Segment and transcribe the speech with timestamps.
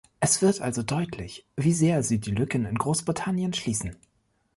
[0.19, 3.97] Es wird also deutlich, wie sehr sie die Lücken in Großbritannien schließen.